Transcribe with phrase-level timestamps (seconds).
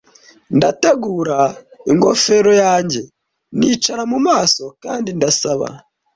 [0.57, 1.39] Ndategura
[1.91, 3.01] ingofero yanjye,
[3.57, 5.67] nicara mu maso, kandi ndasaba.